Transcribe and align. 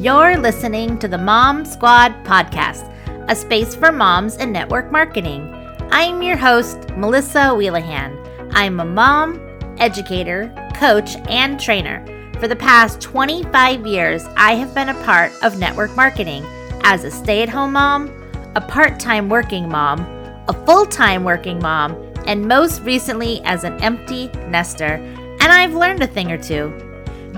You're 0.00 0.38
listening 0.38 0.98
to 1.00 1.08
the 1.08 1.18
Mom 1.18 1.66
Squad 1.66 2.24
Podcast, 2.24 2.90
a 3.28 3.36
space 3.36 3.74
for 3.74 3.92
moms 3.92 4.36
in 4.36 4.50
network 4.50 4.90
marketing. 4.90 5.54
I'm 5.90 6.22
your 6.22 6.38
host, 6.38 6.88
Melissa 6.96 7.54
Wheelahan. 7.54 8.16
I'm 8.54 8.80
a 8.80 8.84
mom, 8.86 9.38
educator, 9.78 10.50
coach, 10.74 11.16
and 11.28 11.60
trainer. 11.60 12.02
For 12.40 12.48
the 12.48 12.56
past 12.56 13.02
25 13.02 13.84
years, 13.84 14.24
I 14.38 14.54
have 14.54 14.74
been 14.74 14.88
a 14.88 15.04
part 15.04 15.32
of 15.42 15.58
network 15.58 15.94
marketing 15.94 16.46
as 16.82 17.04
a 17.04 17.10
stay 17.10 17.42
at 17.42 17.50
home 17.50 17.74
mom, 17.74 18.08
a 18.56 18.60
part 18.62 18.98
time 18.98 19.28
working 19.28 19.68
mom, 19.68 20.00
a 20.48 20.64
full 20.64 20.86
time 20.86 21.24
working 21.24 21.58
mom, 21.58 21.92
and 22.26 22.48
most 22.48 22.80
recently 22.84 23.42
as 23.42 23.64
an 23.64 23.78
empty 23.82 24.28
nester. 24.48 24.94
And 24.94 25.52
I've 25.52 25.74
learned 25.74 26.02
a 26.02 26.06
thing 26.06 26.32
or 26.32 26.38
two. 26.38 26.89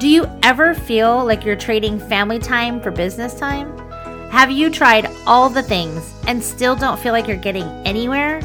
Do 0.03 0.09
you 0.09 0.29
ever 0.43 0.75
feel 0.75 1.25
like 1.25 1.45
you're 1.45 1.55
trading 1.55 2.01
family 2.01 2.41
time 2.41 2.81
for 2.81 2.91
business 2.91 3.35
time? 3.35 3.79
Have 4.33 4.51
you 4.51 4.69
tried 4.69 5.09
all 5.29 5.49
the 5.49 5.63
things 5.63 6.13
and 6.27 6.43
still 6.43 6.75
don't 6.75 6.99
feel 6.99 7.13
like 7.13 7.29
you're 7.29 7.37
getting 7.37 7.69
anywhere? 7.87 8.41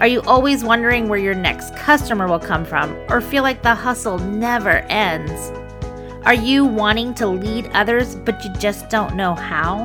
Are 0.00 0.06
you 0.06 0.22
always 0.22 0.64
wondering 0.64 1.06
where 1.06 1.18
your 1.18 1.34
next 1.34 1.76
customer 1.76 2.26
will 2.26 2.38
come 2.38 2.64
from 2.64 2.96
or 3.10 3.20
feel 3.20 3.42
like 3.42 3.62
the 3.62 3.74
hustle 3.74 4.18
never 4.18 4.78
ends? 4.88 5.50
Are 6.24 6.32
you 6.32 6.64
wanting 6.64 7.12
to 7.16 7.26
lead 7.26 7.66
others 7.74 8.16
but 8.16 8.42
you 8.42 8.50
just 8.54 8.88
don't 8.88 9.14
know 9.14 9.34
how? 9.34 9.84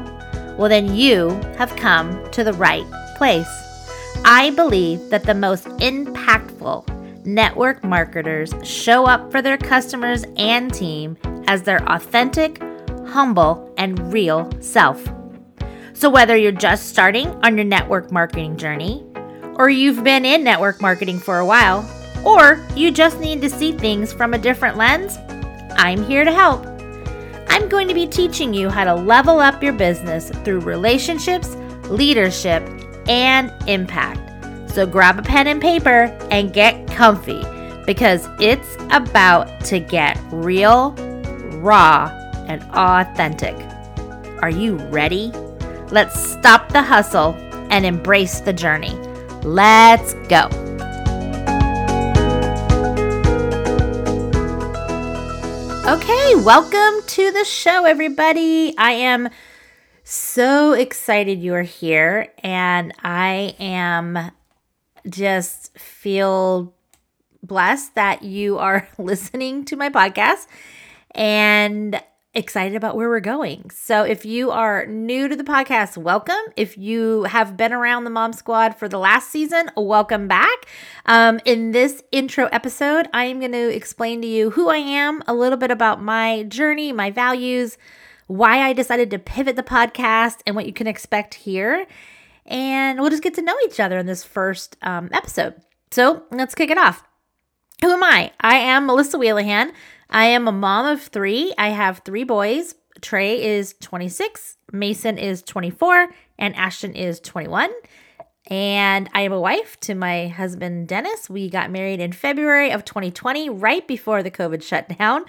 Well, 0.57 0.70
then 0.70 0.95
you 0.95 1.31
have 1.57 1.76
come 1.76 2.31
to 2.31 2.45
the 2.45 2.54
right 2.54 2.90
place. 3.17 3.45
I 4.23 4.54
believe 4.55 5.09
that 5.09 5.26
the 5.26 5.35
most 5.35 5.65
impactful 5.65 6.88
network 7.26 7.84
marketers 7.84 8.54
show 8.63 9.05
up 9.05 9.32
for 9.32 9.41
their 9.41 9.57
customers 9.57 10.26
and 10.38 10.74
team 10.74 11.18
as 11.48 11.63
their 11.63 11.84
authentic, 11.91 12.62
humble, 13.07 13.74
and 13.77 14.12
real 14.12 14.49
self. 14.62 15.04
So, 15.93 16.10
whether 16.10 16.35
you're 16.35 16.52
just 16.52 16.90
starting 16.90 17.27
on 17.46 17.55
your 17.55 17.65
network 17.65 18.12
marketing 18.12 18.57
journey, 18.57 19.05
or 19.55 19.70
you've 19.70 20.04
been 20.04 20.26
in 20.26 20.43
network 20.43 20.82
marketing 20.82 21.20
for 21.20 21.40
a 21.40 21.46
while, 21.46 21.88
or 22.26 22.65
you 22.76 22.91
just 22.91 23.20
need 23.20 23.41
to 23.41 23.49
see 23.49 23.71
things 23.71 24.12
from 24.12 24.34
a 24.34 24.37
different 24.37 24.77
lens, 24.77 25.18
I'm 25.77 26.04
here 26.04 26.24
to 26.24 26.32
help. 26.32 26.65
I'm 27.49 27.70
going 27.70 27.87
to 27.87 27.93
be 27.93 28.08
teaching 28.08 28.54
you 28.54 28.70
how 28.70 28.84
to 28.84 28.96
level 28.96 29.40
up 29.40 29.62
your 29.62 29.74
business 29.74 30.30
through 30.43 30.62
relationships, 30.62 31.55
leadership, 31.90 32.68
and 33.08 33.54
impact. 33.68 34.32
So 34.74 34.88
grab 34.88 35.20
a 35.20 35.21
pen 35.21 35.46
and 35.46 35.62
paper 35.62 36.05
and 36.32 36.52
get 36.52 36.88
comfy 36.88 37.43
because 37.85 38.27
it's 38.40 38.76
about 38.90 39.63
to 39.65 39.80
get 39.80 40.20
real, 40.32 40.93
raw, 41.60 42.07
and 42.48 42.63
authentic. 42.74 43.55
Are 44.41 44.49
you 44.49 44.77
ready? 44.88 45.32
Let's 45.91 46.20
stop 46.20 46.70
the 46.70 46.82
hustle 46.82 47.35
and 47.70 47.85
embrace 47.85 48.40
the 48.40 48.52
journey. 48.52 48.96
Let's 49.43 50.15
go. 50.27 50.48
Okay, 55.87 56.35
welcome 56.37 57.08
to 57.10 57.32
the 57.32 57.46
show, 57.46 57.85
everybody. 57.85 58.76
I 58.76 58.93
am 58.93 59.30
so 60.04 60.74
excited 60.74 61.40
you 61.40 61.54
are 61.54 61.62
here, 61.62 62.34
and 62.40 62.91
I 63.04 63.55
am 63.60 64.31
just 65.09 65.78
feel 65.78 66.73
blessed 67.41 67.96
that 67.96 68.23
you 68.23 68.57
are 68.57 68.88
listening 68.97 69.66
to 69.66 69.75
my 69.75 69.90
podcast 69.90 70.47
and 71.12 72.02
excited 72.34 72.75
about 72.75 72.96
where 72.96 73.09
we're 73.09 73.19
going. 73.19 73.69
So, 73.69 74.03
if 74.03 74.25
you 74.25 74.50
are 74.50 74.86
new 74.88 75.28
to 75.28 75.36
the 75.36 75.44
podcast, 75.44 75.97
welcome. 75.97 76.36
If 76.56 76.78
you 76.78 77.24
have 77.24 77.56
been 77.56 77.72
around 77.72 78.06
the 78.06 78.09
Mom 78.09 78.34
Squad 78.34 78.75
for 78.75 78.90
the 78.90 78.97
last 78.97 79.30
season, 79.30 79.69
welcome 79.78 80.28
back. 80.28 80.66
Um, 81.06 81.40
in 81.46 81.72
this 81.72 82.03
intro 82.12 82.47
episode, 82.52 83.08
I 83.14 83.25
am 83.25 83.40
going 83.40 83.52
to 83.52 83.75
explain 83.75 84.22
to 84.22 84.28
you 84.28 84.52
who 84.52 84.70
I 84.70 84.78
am, 84.78 85.22
a 85.28 85.34
little 85.34 85.58
bit 85.58 85.70
about 85.70 86.02
my 86.02 86.44
journey, 86.44 86.91
my 86.91 87.12
values, 87.12 87.78
why 88.28 88.62
I 88.62 88.74
decided 88.74 89.12
to 89.12 89.20
pivot 89.20 89.56
the 89.56 89.64
podcast, 89.64 90.40
and 90.47 90.56
what 90.56 90.66
you 90.66 90.74
can 90.74 90.88
expect 90.88 91.35
here 91.35 91.85
and 92.46 93.00
we'll 93.00 93.09
just 93.09 93.24
get 93.24 93.34
to 93.36 93.42
know 93.42 93.56
each 93.66 93.80
other 93.80 93.98
in 93.98 94.06
this 94.06 94.24
first 94.24 94.78
um, 94.81 95.09
episode. 95.12 95.56
So 95.92 96.24
let's 96.31 96.56
kick 96.56 96.70
it 96.70 96.78
off. 96.78 97.04
Who 97.81 97.92
am 97.92 98.04
I? 98.04 98.31
I 98.40 98.56
am 98.56 98.86
Melissa 98.86 99.18
Wheelahan. 99.18 99.72
I 100.09 100.26
am 100.26 100.48
a 100.48 100.52
mom 100.52 100.86
of 100.86 101.02
three. 101.02 101.53
I 101.58 101.70
have 101.70 102.00
three 102.00 102.24
boys. 102.24 102.76
Trey 103.02 103.44
is 103.44 103.76
26, 103.82 104.58
Mason 104.72 105.18
is 105.18 105.42
24, 105.42 106.09
and 106.40 106.56
Ashton 106.56 106.96
is 106.96 107.20
21. 107.20 107.70
And 108.48 109.09
I 109.14 109.22
am 109.22 109.34
a 109.34 109.40
wife 109.40 109.80
to 109.82 109.96
my 109.96 110.28
husband, 110.28 110.88
Dennis. 110.88 111.30
We 111.30 111.50
got 111.50 111.72
married 111.72 112.00
in 112.00 112.12
February 112.12 112.72
of 112.72 112.86
2020, 112.86 113.50
right 113.50 113.88
before 113.88 114.24
the 114.24 114.32
COVID 114.32 114.62
shutdown 114.64 115.26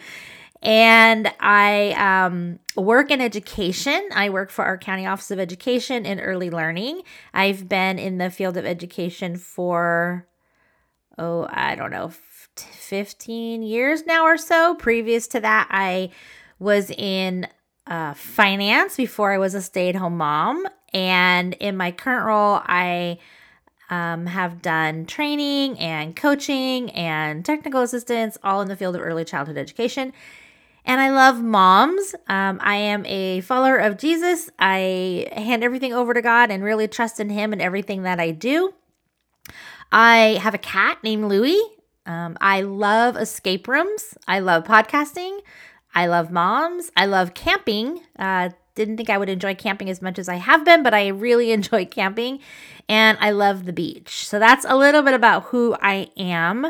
and 0.65 1.31
I 1.41 1.93
um, 1.93 2.59
work 2.75 3.11
in 3.11 3.21
education. 3.21 4.09
I 4.15 4.31
work 4.31 4.51
for 4.51 4.65
our 4.65 4.79
County 4.79 5.07
Office 5.07 5.31
of 5.31 5.39
Education 5.39 6.07
in 6.07 6.21
early 6.21 6.51
learning. 6.51 7.03
I've 7.35 7.69
been 7.69 7.99
in 7.99 8.17
the 8.17 8.31
field 8.31 8.57
of 8.57 8.65
education 8.65 9.37
for, 9.37 10.27
oh, 11.19 11.47
I 11.51 11.75
don't 11.75 11.91
know, 11.91 12.13
15 12.57 13.63
years 13.63 14.07
now 14.07 14.25
or 14.25 14.39
so. 14.39 14.75
Previous 14.77 15.27
to 15.29 15.41
that, 15.41 15.69
I 15.71 16.11
was 16.59 16.91
in 16.91 17.47
uh, 17.87 18.15
finance 18.15 18.97
before 18.97 19.33
I 19.33 19.39
was 19.39 19.55
a 19.55 19.61
stay 19.61 19.91
at 19.91 19.97
home 19.97 20.17
mom. 20.17 20.67
And 20.95 21.53
in 21.55 21.77
my 21.77 21.91
current 21.91 22.25
role, 22.25 22.61
I 22.65 23.19
um, 23.91 24.25
have 24.25 24.63
done 24.63 25.05
training 25.05 25.79
and 25.79 26.17
coaching 26.17 26.91
and 26.93 27.45
technical 27.45 27.83
assistance, 27.83 28.39
all 28.43 28.63
in 28.63 28.69
the 28.69 28.77
field 28.77 28.97
of 28.97 29.03
early 29.03 29.27
childhood 29.27 29.59
education 29.59 30.15
and 30.85 31.01
I 31.01 31.11
love 31.11 31.43
moms. 31.43 32.15
Um, 32.29 32.59
I 32.63 32.77
am 32.77 33.07
a 33.07 33.41
follower 33.41 33.77
of 33.77 33.97
Jesus. 33.97 34.51
I 34.59 35.27
hand 35.33 35.65
everything 35.65 35.93
over 35.93 36.13
to 36.13 36.23
God 36.23 36.51
and 36.51 36.63
really 36.63 36.89
trust 36.89 37.21
in 37.21 37.31
Him 37.31 37.53
in 37.53 37.61
everything 37.61 38.03
that 38.03 38.21
I 38.21 38.31
do. 38.31 38.75
I 39.91 40.39
have 40.43 40.55
a 40.55 40.59
cat 40.59 40.99
named 41.03 41.27
Louie. 41.27 41.63
Um, 42.07 42.37
I 42.41 42.61
love 42.61 43.17
escape 43.17 43.67
rooms. 43.67 44.15
I 44.29 44.41
love 44.41 44.65
podcasting. 44.65 45.41
I 45.95 46.07
love 46.07 46.31
moms. 46.31 46.91
I 46.97 47.07
love 47.07 47.35
camping. 47.35 48.01
Uh, 48.19 48.51
didn't 48.75 48.97
think 48.97 49.09
I 49.09 49.19
would 49.19 49.29
enjoy 49.29 49.55
camping 49.55 49.89
as 49.89 50.03
much 50.03 50.19
as 50.19 50.29
I 50.29 50.37
have 50.37 50.65
been, 50.65 50.83
but 50.83 50.93
I 50.93 51.09
really 51.09 51.53
enjoy 51.59 51.87
camping. 51.87 52.41
And 52.89 53.17
I 53.21 53.31
love 53.31 53.65
the 53.65 53.73
beach. 53.73 54.27
So 54.27 54.39
that's 54.39 54.67
a 54.69 54.77
little 54.77 55.03
bit 55.03 55.15
about 55.15 55.45
who 55.45 55.77
I 55.81 56.11
am. 56.17 56.67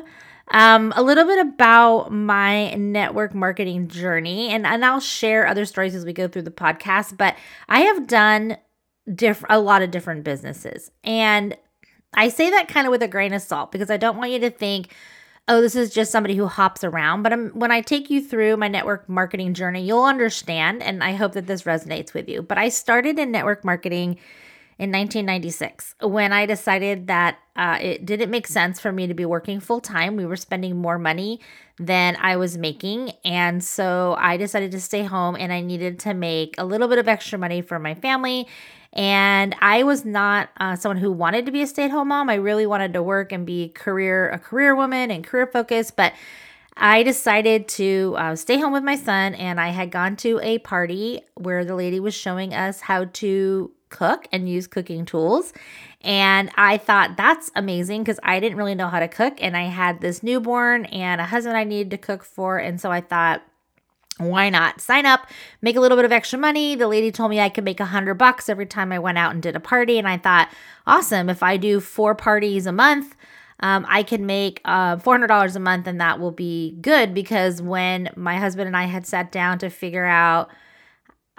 Um, 0.49 0.93
a 0.94 1.03
little 1.03 1.25
bit 1.25 1.47
about 1.47 2.12
my 2.12 2.75
network 2.75 3.34
marketing 3.34 3.88
journey, 3.88 4.50
and, 4.50 4.66
and 4.66 4.84
I'll 4.84 5.00
share 5.00 5.47
other 5.47 5.65
stories 5.65 5.94
as 5.94 6.05
we 6.05 6.12
go 6.12 6.28
through 6.28 6.43
the 6.43 6.50
podcast. 6.50 7.16
But 7.16 7.37
I 7.69 7.81
have 7.81 8.06
done 8.06 8.59
diff- 9.12 9.44
a 9.49 9.59
lot 9.59 9.83
of 9.83 9.91
different 9.91 10.22
businesses, 10.22 10.91
and 11.03 11.56
I 12.15 12.28
say 12.28 12.50
that 12.50 12.69
kind 12.69 12.87
of 12.87 12.91
with 12.91 13.03
a 13.03 13.09
grain 13.09 13.33
of 13.33 13.43
salt 13.43 13.72
because 13.72 13.91
I 13.91 13.97
don't 13.97 14.19
want 14.19 14.31
you 14.33 14.38
to 14.41 14.50
think, 14.50 14.94
oh, 15.49 15.60
this 15.60 15.75
is 15.75 15.93
just 15.93 16.12
somebody 16.12 16.37
who 16.37 16.47
hops 16.47 16.84
around. 16.84 17.22
But 17.22 17.33
I'm, 17.33 17.49
when 17.50 17.71
I 17.71 17.81
take 17.81 18.10
you 18.10 18.22
through 18.22 18.56
my 18.56 18.69
network 18.69 19.09
marketing 19.09 19.54
journey, 19.54 19.84
you'll 19.84 20.04
understand, 20.04 20.83
and 20.83 21.03
I 21.03 21.12
hope 21.12 21.33
that 21.33 21.47
this 21.47 21.62
resonates 21.62 22.15
with 22.15 22.28
you. 22.28 22.43
But 22.43 22.59
I 22.59 22.69
started 22.69 23.19
in 23.19 23.31
network 23.31 23.65
marketing 23.65 24.19
in 24.78 24.90
1996 24.90 25.94
when 26.02 26.32
I 26.32 26.46
decided 26.46 27.06
that 27.06 27.38
uh, 27.56 27.78
it 27.80 28.04
didn't 28.04 28.30
make 28.30 28.47
sense 28.47 28.80
for 28.80 28.91
me 28.91 29.06
to 29.06 29.15
be 29.15 29.24
working 29.24 29.60
full 29.60 29.80
time. 29.80 30.16
We 30.16 30.26
were 30.26 30.36
spending 30.36 30.76
more 30.76 30.98
money 30.98 31.41
than 31.78 32.16
I 32.21 32.36
was 32.36 32.59
making. 32.59 33.12
And 33.24 33.62
so 33.62 34.16
I 34.18 34.36
decided 34.36 34.72
to 34.72 34.80
stay 34.80 35.04
home 35.04 35.36
and 35.38 35.53
I 35.53 35.60
needed 35.60 36.00
to 36.00 36.15
make 36.15 36.56
a 36.59 36.65
little 36.65 36.88
bit 36.88 36.98
of 36.98 37.06
extra 37.06 37.38
money 37.38 37.62
for 37.62 37.78
my 37.78 37.94
family. 37.94 38.48
And 38.92 39.54
I 39.60 39.82
was 39.82 40.04
not 40.04 40.50
uh, 40.59 40.77
someone 40.77 40.98
who 40.98 41.12
wanted 41.12 41.47
to 41.47 41.53
be 41.53 41.62
a 41.62 41.66
stay 41.66 41.84
at 41.84 41.91
home 41.91 42.09
mom. 42.09 42.28
I 42.28 42.34
really 42.34 42.66
wanted 42.66 42.92
to 42.94 43.03
work 43.03 43.32
and 43.32 43.44
be 43.44 43.68
career 43.68 44.30
a 44.30 44.38
career 44.38 44.74
woman 44.74 45.10
and 45.10 45.24
career 45.24 45.47
focused, 45.47 45.97
but 45.97 46.12
I 46.76 47.03
decided 47.03 47.68
to 47.68 48.15
uh, 48.18 48.36
stay 48.36 48.59
home 48.59 48.72
with 48.72 48.82
my 48.82 48.97
son, 48.97 49.34
and 49.34 49.60
I 49.60 49.68
had 49.68 49.91
gone 49.91 50.16
to 50.16 50.41
a 50.42 50.59
party 50.59 51.22
where 51.34 51.65
the 51.65 51.74
lady 51.74 52.00
was 52.00 52.15
showing 52.15 52.53
us 52.53 52.80
how 52.80 53.04
to 53.04 53.71
cook 53.91 54.26
and 54.32 54.48
use 54.48 54.66
cooking 54.66 55.04
tools. 55.04 55.53
And 56.00 56.50
I 56.56 56.78
thought 56.78 57.16
that's 57.16 57.50
amazing 57.54 58.03
because 58.03 58.18
I 58.24 58.41
didn't 58.41 58.59
really 58.59 58.74
know 58.74 58.88
how 58.88 58.98
to 58.98 59.09
cook. 59.09 59.34
And 59.41 59.56
I 59.56 59.65
had 59.65 60.00
this 60.00 60.22
newborn 60.22 60.86
and 60.86 61.21
a 61.21 61.24
husband 61.24 61.56
I 61.56 61.65
needed 61.65 61.91
to 61.92 61.98
cook 61.98 62.24
for. 62.24 62.59
And 62.59 62.80
so 62.80 62.91
I 62.91 63.00
thought, 63.00 63.42
why 64.18 64.48
not 64.48 64.80
sign 64.80 65.06
up 65.06 65.27
make 65.60 65.74
a 65.74 65.80
little 65.80 65.97
bit 65.97 66.04
of 66.04 66.12
extra 66.12 66.38
money 66.38 66.77
the 66.77 66.86
lady 66.86 67.10
told 67.10 67.30
me 67.30 67.41
i 67.41 67.48
could 67.48 67.65
make 67.65 67.80
a 67.80 67.86
hundred 67.86 68.15
bucks 68.15 68.48
every 68.48 68.65
time 68.65 68.92
i 68.92 68.98
went 68.98 69.18
out 69.18 69.32
and 69.32 69.42
did 69.42 69.56
a 69.56 69.60
party 69.60 69.98
and 69.98 70.06
i 70.06 70.16
thought 70.16 70.48
awesome 70.86 71.28
if 71.28 71.42
i 71.42 71.56
do 71.56 71.80
four 71.80 72.15
parties 72.15 72.65
a 72.65 72.70
month 72.70 73.16
um, 73.60 73.86
i 73.89 74.03
can 74.03 74.27
make 74.27 74.60
uh, 74.65 74.97
$400 74.97 75.56
a 75.56 75.59
month 75.59 75.86
and 75.86 76.01
that 76.01 76.21
will 76.21 76.30
be 76.30 76.77
good 76.80 77.15
because 77.15 77.62
when 77.62 78.10
my 78.16 78.36
husband 78.36 78.66
and 78.66 78.77
i 78.77 78.84
had 78.84 79.06
sat 79.06 79.33
down 79.33 79.59
to 79.59 79.71
figure 79.71 80.04
out 80.04 80.51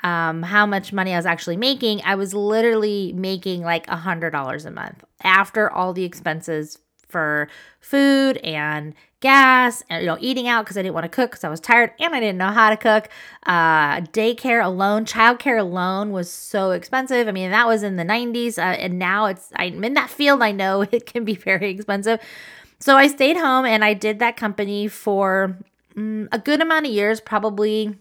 um, 0.04 0.44
how 0.44 0.68
much 0.68 0.94
money 0.94 1.14
I 1.14 1.18
was 1.18 1.26
actually 1.26 1.58
making, 1.58 2.02
I 2.06 2.14
was 2.14 2.34
literally 2.34 3.12
making 3.14 3.64
like 3.64 3.88
a 3.88 3.96
hundred 3.96 4.32
dollars 4.32 4.64
a 4.64 4.70
month 4.70 5.04
after 5.24 5.72
all 5.72 5.94
the 5.94 6.04
expenses 6.04 6.78
for 7.08 7.48
food 7.80 8.38
and 8.38 8.94
gas 9.26 9.84
and 9.90 10.02
you 10.04 10.08
know 10.08 10.18
eating 10.20 10.48
out 10.48 10.64
because 10.64 10.78
I 10.78 10.84
didn't 10.84 10.94
want 10.94 11.06
to 11.06 11.10
cook 11.10 11.32
because 11.32 11.44
I 11.44 11.50
was 11.50 11.60
tired 11.60 11.92
and 12.00 12.14
I 12.14 12.20
didn't 12.20 12.38
know 12.38 12.52
how 12.52 12.70
to 12.70 12.78
cook. 12.78 13.10
Uh, 13.44 14.02
daycare 14.02 14.64
alone, 14.64 15.06
childcare 15.06 15.60
alone 15.60 16.12
was 16.12 16.30
so 16.32 16.72
expensive. 16.72 17.28
I 17.28 17.32
mean 17.32 17.50
that 17.50 17.66
was 17.66 17.82
in 17.82 17.96
the 17.96 18.04
90s 18.04 18.60
uh, 18.60 18.62
and 18.62 19.00
now 19.00 19.26
it's 19.26 19.52
I'm 19.56 19.84
in 19.84 19.96
that 19.96 20.12
field. 20.12 20.44
I 20.44 20.52
know 20.52 20.82
it 20.92 21.08
can 21.08 21.26
be 21.26 21.36
very 21.36 21.72
expensive. 21.72 22.20
So 22.80 22.98
I 22.98 23.08
stayed 23.08 23.38
home 23.38 23.66
and 23.66 23.84
I 23.84 23.96
did 23.96 24.20
that 24.20 24.38
company 24.38 24.88
for 24.88 25.58
mm, 25.96 26.28
a 26.32 26.38
good 26.38 26.62
amount 26.62 26.86
of 26.86 26.92
years, 26.92 27.20
probably 27.20 27.98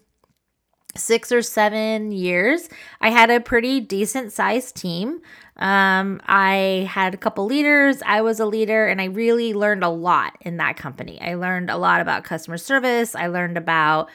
six 0.96 1.32
or 1.32 1.42
seven 1.42 2.12
years. 2.12 2.68
I 3.00 3.10
had 3.10 3.30
a 3.30 3.40
pretty 3.40 3.80
decent 3.80 4.32
sized 4.32 4.76
team. 4.76 5.20
Um, 5.56 6.20
I 6.26 6.88
had 6.90 7.14
a 7.14 7.16
couple 7.16 7.46
leaders. 7.46 8.02
I 8.04 8.22
was 8.22 8.40
a 8.40 8.46
leader, 8.46 8.86
and 8.86 9.00
I 9.00 9.04
really 9.04 9.54
learned 9.54 9.84
a 9.84 9.88
lot 9.88 10.36
in 10.40 10.56
that 10.56 10.76
company. 10.76 11.20
I 11.20 11.34
learned 11.34 11.70
a 11.70 11.76
lot 11.76 12.00
about 12.00 12.24
customer 12.24 12.58
service. 12.58 13.14
I 13.14 13.28
learned 13.28 13.56
about 13.56 14.10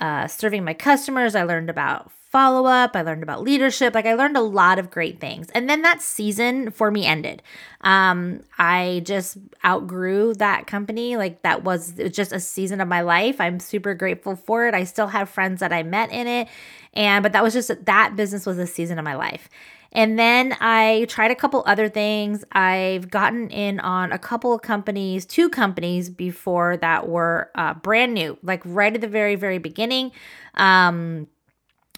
uh, 0.00 0.26
serving 0.26 0.64
my 0.64 0.74
customers. 0.74 1.34
I 1.34 1.44
learned 1.44 1.70
about 1.70 2.10
follow 2.34 2.66
up. 2.66 2.96
I 2.96 3.02
learned 3.02 3.22
about 3.22 3.44
leadership. 3.44 3.94
Like 3.94 4.06
I 4.06 4.14
learned 4.14 4.36
a 4.36 4.40
lot 4.40 4.80
of 4.80 4.90
great 4.90 5.20
things. 5.20 5.50
And 5.50 5.70
then 5.70 5.82
that 5.82 6.02
season 6.02 6.72
for 6.72 6.90
me 6.90 7.06
ended. 7.06 7.44
Um, 7.82 8.40
I 8.58 9.02
just 9.04 9.38
outgrew 9.64 10.34
that 10.38 10.66
company. 10.66 11.16
Like 11.16 11.42
that 11.42 11.62
was, 11.62 11.94
was 11.96 12.10
just 12.10 12.32
a 12.32 12.40
season 12.40 12.80
of 12.80 12.88
my 12.88 13.02
life. 13.02 13.40
I'm 13.40 13.60
super 13.60 13.94
grateful 13.94 14.34
for 14.34 14.66
it. 14.66 14.74
I 14.74 14.82
still 14.82 15.06
have 15.06 15.28
friends 15.28 15.60
that 15.60 15.72
I 15.72 15.84
met 15.84 16.10
in 16.10 16.26
it. 16.26 16.48
And, 16.92 17.22
but 17.22 17.34
that 17.34 17.44
was 17.44 17.54
just, 17.54 17.70
that 17.84 18.16
business 18.16 18.46
was 18.46 18.58
a 18.58 18.66
season 18.66 18.98
of 18.98 19.04
my 19.04 19.14
life. 19.14 19.48
And 19.92 20.18
then 20.18 20.56
I 20.60 21.06
tried 21.08 21.30
a 21.30 21.36
couple 21.36 21.62
other 21.68 21.88
things. 21.88 22.44
I've 22.50 23.10
gotten 23.10 23.48
in 23.50 23.78
on 23.78 24.10
a 24.10 24.18
couple 24.18 24.52
of 24.52 24.60
companies, 24.60 25.24
two 25.24 25.48
companies 25.48 26.10
before 26.10 26.78
that 26.78 27.08
were 27.08 27.52
uh, 27.54 27.74
brand 27.74 28.12
new, 28.12 28.36
like 28.42 28.60
right 28.64 28.92
at 28.92 29.00
the 29.00 29.06
very, 29.06 29.36
very 29.36 29.58
beginning. 29.58 30.10
Um, 30.54 31.28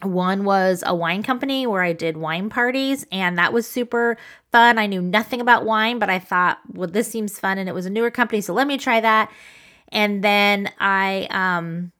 one 0.02 0.44
was 0.44 0.84
a 0.86 0.94
wine 0.94 1.22
company 1.22 1.66
where 1.66 1.82
I 1.82 1.92
did 1.92 2.16
wine 2.16 2.50
parties, 2.50 3.06
and 3.10 3.38
that 3.38 3.52
was 3.52 3.66
super 3.66 4.16
fun. 4.52 4.78
I 4.78 4.86
knew 4.86 5.00
nothing 5.00 5.40
about 5.40 5.64
wine, 5.64 5.98
but 5.98 6.10
I 6.10 6.18
thought, 6.18 6.58
well, 6.72 6.88
this 6.88 7.10
seems 7.10 7.38
fun, 7.38 7.58
and 7.58 7.68
it 7.68 7.74
was 7.74 7.86
a 7.86 7.90
newer 7.90 8.10
company, 8.10 8.40
so 8.40 8.52
let 8.52 8.66
me 8.66 8.76
try 8.76 9.00
that. 9.00 9.32
And 9.88 10.22
then 10.22 10.70
I 10.78 11.28
um, 11.30 11.92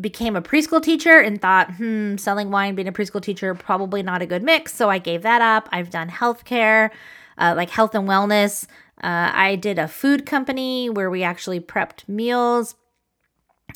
became 0.00 0.36
a 0.36 0.42
preschool 0.42 0.82
teacher 0.82 1.18
and 1.18 1.40
thought, 1.40 1.74
hmm, 1.74 2.16
selling 2.16 2.50
wine, 2.50 2.74
being 2.74 2.88
a 2.88 2.92
preschool 2.92 3.22
teacher, 3.22 3.54
probably 3.54 4.02
not 4.02 4.22
a 4.22 4.26
good 4.26 4.42
mix. 4.42 4.74
So 4.74 4.88
I 4.88 4.98
gave 4.98 5.22
that 5.22 5.40
up. 5.40 5.68
I've 5.72 5.90
done 5.90 6.10
healthcare, 6.10 6.90
uh, 7.36 7.54
like 7.56 7.70
health 7.70 7.94
and 7.94 8.08
wellness. 8.08 8.66
Uh, 9.02 9.30
I 9.32 9.56
did 9.56 9.78
a 9.78 9.88
food 9.88 10.26
company 10.26 10.90
where 10.90 11.10
we 11.10 11.22
actually 11.22 11.60
prepped 11.60 12.08
meals. 12.08 12.76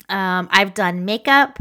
Um, 0.09 0.47
I've 0.51 0.73
done 0.73 1.05
makeup. 1.05 1.59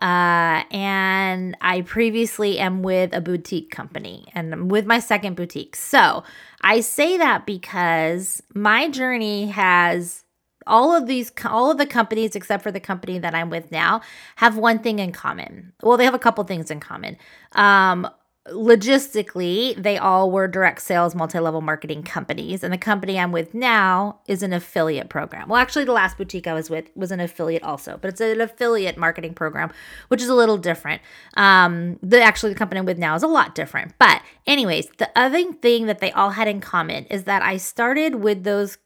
Uh, 0.00 0.62
and 0.70 1.56
I 1.60 1.80
previously 1.80 2.58
am 2.58 2.82
with 2.82 3.14
a 3.14 3.20
boutique 3.20 3.70
company 3.70 4.26
and 4.34 4.52
I'm 4.52 4.68
with 4.68 4.84
my 4.84 4.98
second 4.98 5.36
boutique. 5.36 5.74
So 5.74 6.22
I 6.60 6.80
say 6.80 7.16
that 7.16 7.46
because 7.46 8.42
my 8.54 8.90
journey 8.90 9.46
has 9.46 10.24
all 10.66 10.94
of 10.94 11.06
these 11.06 11.32
all 11.44 11.70
of 11.70 11.78
the 11.78 11.86
companies 11.86 12.34
except 12.34 12.62
for 12.62 12.72
the 12.72 12.80
company 12.80 13.18
that 13.20 13.36
i'm 13.36 13.50
with 13.50 13.70
now 13.70 14.00
have 14.34 14.56
one 14.56 14.80
thing 14.80 14.98
in 14.98 15.12
common 15.12 15.72
well 15.82 15.96
they 15.96 16.04
have 16.04 16.12
a 16.12 16.18
couple 16.18 16.42
things 16.42 16.70
in 16.72 16.80
common 16.80 17.16
um, 17.52 18.08
logistically 18.50 19.80
they 19.82 19.98
all 19.98 20.30
were 20.30 20.46
direct 20.48 20.82
sales 20.82 21.14
multi-level 21.14 21.60
marketing 21.60 22.02
companies. 22.02 22.62
And 22.62 22.72
the 22.72 22.78
company 22.78 23.18
i'm 23.18 23.32
with 23.32 23.54
now 23.54 24.20
is 24.26 24.42
an 24.42 24.52
affiliate 24.52 25.08
program. 25.08 25.48
Well 25.48 25.60
actually 25.60 25.84
the 25.84 25.92
last 25.92 26.16
boutique 26.16 26.46
i 26.46 26.54
was 26.54 26.70
with 26.70 26.90
was 26.94 27.10
an 27.10 27.20
affiliate 27.20 27.62
also 27.62 27.98
but 28.00 28.08
it's 28.08 28.20
an 28.20 28.40
affiliate 28.40 28.96
marketing 28.96 29.34
program 29.34 29.72
which 30.08 30.22
is 30.22 30.28
a 30.28 30.34
little 30.34 30.58
different. 30.58 31.02
Um 31.36 31.98
the 32.02 32.20
actually 32.22 32.52
the 32.52 32.58
company 32.58 32.78
i'm 32.78 32.86
with 32.86 32.98
now 32.98 33.14
is 33.14 33.22
a 33.22 33.28
lot 33.28 33.54
different. 33.54 33.94
But 33.98 34.22
anyways 34.46 34.88
the 34.98 35.10
other 35.16 35.52
thing 35.52 35.86
that 35.86 36.00
they 36.00 36.12
all 36.12 36.30
had 36.30 36.48
in 36.48 36.60
common 36.60 37.04
is 37.06 37.24
that 37.24 37.42
i 37.42 37.56
started 37.56 38.16
with 38.16 38.44
those 38.44 38.78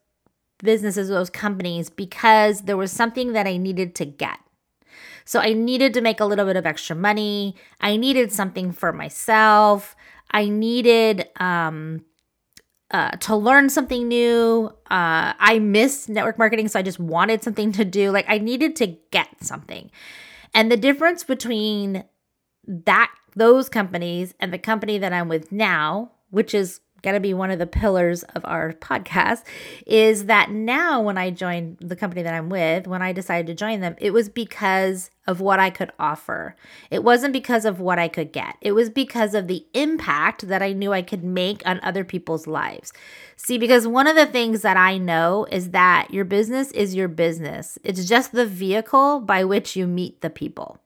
businesses, 0.62 1.08
those 1.08 1.30
companies, 1.30 1.90
because 1.90 2.62
there 2.62 2.76
was 2.76 2.92
something 2.92 3.32
that 3.32 3.46
I 3.46 3.56
needed 3.56 3.94
to 3.96 4.04
get. 4.04 4.38
So 5.30 5.38
I 5.38 5.52
needed 5.52 5.94
to 5.94 6.00
make 6.00 6.18
a 6.18 6.24
little 6.24 6.44
bit 6.44 6.56
of 6.56 6.66
extra 6.66 6.96
money. 6.96 7.54
I 7.80 7.96
needed 7.96 8.32
something 8.32 8.72
for 8.72 8.92
myself. 8.92 9.94
I 10.32 10.48
needed 10.48 11.28
um, 11.38 12.04
uh, 12.90 13.12
to 13.12 13.36
learn 13.36 13.70
something 13.70 14.08
new. 14.08 14.72
Uh, 14.90 15.34
I 15.38 15.60
missed 15.60 16.08
network 16.08 16.36
marketing, 16.36 16.66
so 16.66 16.80
I 16.80 16.82
just 16.82 16.98
wanted 16.98 17.44
something 17.44 17.70
to 17.70 17.84
do. 17.84 18.10
Like 18.10 18.24
I 18.28 18.38
needed 18.38 18.74
to 18.74 18.88
get 19.12 19.28
something. 19.40 19.92
And 20.52 20.68
the 20.68 20.76
difference 20.76 21.22
between 21.22 22.02
that 22.66 23.12
those 23.36 23.68
companies 23.68 24.34
and 24.40 24.52
the 24.52 24.58
company 24.58 24.98
that 24.98 25.12
I'm 25.12 25.28
with 25.28 25.52
now, 25.52 26.10
which 26.30 26.54
is 26.54 26.80
got 27.02 27.12
to 27.12 27.20
be 27.20 27.34
one 27.34 27.50
of 27.50 27.58
the 27.58 27.66
pillars 27.66 28.22
of 28.22 28.44
our 28.44 28.72
podcast 28.74 29.42
is 29.86 30.26
that 30.26 30.50
now 30.50 31.00
when 31.00 31.18
I 31.18 31.30
joined 31.30 31.78
the 31.80 31.96
company 31.96 32.22
that 32.22 32.34
I'm 32.34 32.48
with, 32.48 32.86
when 32.86 33.02
I 33.02 33.12
decided 33.12 33.46
to 33.46 33.54
join 33.54 33.80
them, 33.80 33.96
it 33.98 34.12
was 34.12 34.28
because 34.28 35.10
of 35.26 35.40
what 35.40 35.60
I 35.60 35.70
could 35.70 35.92
offer. 35.98 36.56
It 36.90 37.04
wasn't 37.04 37.32
because 37.32 37.64
of 37.64 37.78
what 37.78 37.98
I 37.98 38.08
could 38.08 38.32
get. 38.32 38.56
It 38.60 38.72
was 38.72 38.90
because 38.90 39.34
of 39.34 39.46
the 39.46 39.64
impact 39.74 40.48
that 40.48 40.62
I 40.62 40.72
knew 40.72 40.92
I 40.92 41.02
could 41.02 41.22
make 41.22 41.62
on 41.64 41.80
other 41.82 42.04
people's 42.04 42.46
lives. 42.46 42.92
See, 43.36 43.56
because 43.56 43.86
one 43.86 44.06
of 44.06 44.16
the 44.16 44.26
things 44.26 44.62
that 44.62 44.76
I 44.76 44.98
know 44.98 45.46
is 45.50 45.70
that 45.70 46.08
your 46.10 46.24
business 46.24 46.70
is 46.72 46.94
your 46.94 47.08
business. 47.08 47.78
It's 47.84 48.06
just 48.06 48.32
the 48.32 48.46
vehicle 48.46 49.20
by 49.20 49.44
which 49.44 49.76
you 49.76 49.86
meet 49.86 50.20
the 50.20 50.30
people. 50.30 50.78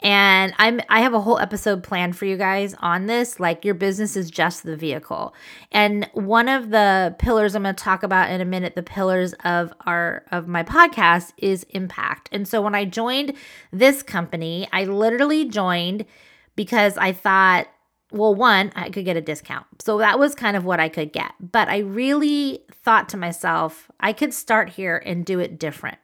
And 0.00 0.52
I'm 0.58 0.80
I 0.88 1.00
have 1.00 1.14
a 1.14 1.20
whole 1.20 1.38
episode 1.38 1.82
planned 1.82 2.16
for 2.16 2.24
you 2.24 2.36
guys 2.36 2.74
on 2.80 3.06
this 3.06 3.38
like 3.38 3.64
your 3.64 3.74
business 3.74 4.16
is 4.16 4.30
just 4.30 4.62
the 4.62 4.76
vehicle. 4.76 5.34
And 5.70 6.08
one 6.12 6.48
of 6.48 6.70
the 6.70 7.14
pillars 7.18 7.54
I'm 7.54 7.62
going 7.62 7.74
to 7.74 7.84
talk 7.84 8.02
about 8.02 8.30
in 8.30 8.40
a 8.40 8.44
minute 8.44 8.74
the 8.74 8.82
pillars 8.82 9.34
of 9.44 9.72
our 9.86 10.24
of 10.30 10.48
my 10.48 10.62
podcast 10.62 11.32
is 11.36 11.64
impact. 11.70 12.28
And 12.32 12.46
so 12.48 12.62
when 12.62 12.74
I 12.74 12.84
joined 12.84 13.34
this 13.72 14.02
company, 14.02 14.68
I 14.72 14.84
literally 14.84 15.48
joined 15.48 16.06
because 16.56 16.96
I 16.96 17.12
thought 17.12 17.68
well, 18.12 18.34
one, 18.34 18.72
I 18.74 18.90
could 18.90 19.04
get 19.04 19.16
a 19.16 19.20
discount. 19.20 19.66
So 19.80 19.98
that 19.98 20.18
was 20.18 20.34
kind 20.34 20.56
of 20.56 20.64
what 20.64 20.80
I 20.80 20.88
could 20.88 21.12
get. 21.12 21.32
But 21.40 21.68
I 21.68 21.78
really 21.78 22.64
thought 22.84 23.08
to 23.10 23.16
myself, 23.16 23.90
I 24.00 24.12
could 24.12 24.34
start 24.34 24.70
here 24.70 25.00
and 25.04 25.24
do 25.24 25.38
it 25.38 25.58
different. 25.58 25.98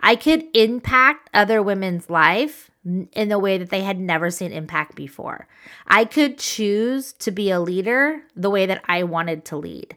I 0.00 0.16
could 0.16 0.44
impact 0.54 1.28
other 1.34 1.62
women's 1.62 2.08
life 2.08 2.67
in 2.84 3.32
a 3.32 3.38
way 3.38 3.58
that 3.58 3.70
they 3.70 3.82
had 3.82 3.98
never 3.98 4.30
seen 4.30 4.52
impact 4.52 4.94
before. 4.94 5.46
I 5.86 6.04
could 6.04 6.38
choose 6.38 7.12
to 7.14 7.30
be 7.30 7.50
a 7.50 7.60
leader 7.60 8.22
the 8.34 8.50
way 8.50 8.66
that 8.66 8.82
I 8.86 9.02
wanted 9.02 9.44
to 9.46 9.56
lead. 9.56 9.96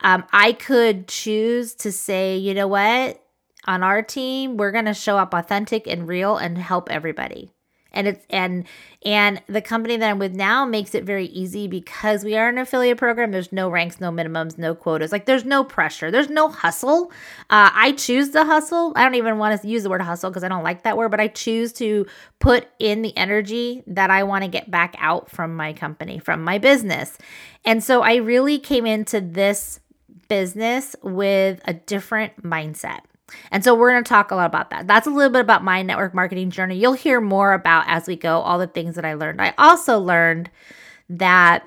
Um, 0.00 0.24
I 0.32 0.52
could 0.52 1.08
choose 1.08 1.74
to 1.76 1.92
say, 1.92 2.36
you 2.36 2.54
know 2.54 2.68
what, 2.68 3.22
on 3.66 3.82
our 3.82 4.02
team, 4.02 4.56
we're 4.56 4.72
going 4.72 4.86
to 4.86 4.94
show 4.94 5.18
up 5.18 5.34
authentic 5.34 5.86
and 5.86 6.08
real 6.08 6.36
and 6.36 6.56
help 6.56 6.90
everybody 6.90 7.52
and 7.92 8.08
it's 8.08 8.24
and 8.30 8.64
and 9.04 9.42
the 9.46 9.62
company 9.62 9.96
that 9.96 10.10
I'm 10.10 10.18
with 10.18 10.34
now 10.34 10.64
makes 10.66 10.94
it 10.94 11.04
very 11.04 11.26
easy 11.26 11.66
because 11.66 12.22
we 12.22 12.36
are 12.36 12.48
an 12.48 12.58
affiliate 12.58 12.98
program. 12.98 13.30
There's 13.30 13.52
no 13.52 13.70
ranks, 13.70 14.00
no 14.00 14.10
minimums, 14.10 14.58
no 14.58 14.74
quotas. 14.74 15.12
Like 15.12 15.24
there's 15.26 15.44
no 15.44 15.64
pressure. 15.64 16.10
There's 16.10 16.28
no 16.28 16.48
hustle. 16.48 17.10
Uh, 17.48 17.70
I 17.72 17.92
choose 17.92 18.30
to 18.30 18.44
hustle. 18.44 18.92
I 18.96 19.04
don't 19.04 19.14
even 19.14 19.38
want 19.38 19.60
to 19.60 19.68
use 19.68 19.82
the 19.84 19.90
word 19.90 20.02
hustle 20.02 20.30
because 20.30 20.44
I 20.44 20.48
don't 20.48 20.64
like 20.64 20.82
that 20.82 20.96
word, 20.96 21.10
but 21.10 21.20
I 21.20 21.28
choose 21.28 21.72
to 21.74 22.06
put 22.38 22.68
in 22.78 23.02
the 23.02 23.16
energy 23.16 23.82
that 23.86 24.10
I 24.10 24.22
want 24.24 24.44
to 24.44 24.48
get 24.48 24.70
back 24.70 24.94
out 24.98 25.30
from 25.30 25.56
my 25.56 25.72
company, 25.72 26.18
from 26.18 26.44
my 26.44 26.58
business. 26.58 27.16
And 27.64 27.82
so 27.82 28.02
I 28.02 28.16
really 28.16 28.58
came 28.58 28.86
into 28.86 29.20
this 29.20 29.80
business 30.28 30.94
with 31.02 31.60
a 31.64 31.74
different 31.74 32.42
mindset. 32.42 33.00
And 33.50 33.62
so 33.64 33.74
we're 33.74 33.90
going 33.92 34.04
to 34.04 34.08
talk 34.08 34.30
a 34.30 34.34
lot 34.34 34.46
about 34.46 34.70
that. 34.70 34.86
That's 34.86 35.06
a 35.06 35.10
little 35.10 35.32
bit 35.32 35.40
about 35.40 35.64
my 35.64 35.82
network 35.82 36.14
marketing 36.14 36.50
journey. 36.50 36.76
You'll 36.76 36.92
hear 36.94 37.20
more 37.20 37.52
about 37.52 37.84
as 37.88 38.06
we 38.06 38.16
go 38.16 38.40
all 38.40 38.58
the 38.58 38.66
things 38.66 38.94
that 38.96 39.04
I 39.04 39.14
learned. 39.14 39.40
I 39.40 39.54
also 39.58 39.98
learned 39.98 40.50
that 41.08 41.64